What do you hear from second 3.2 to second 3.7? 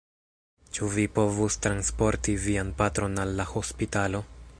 al la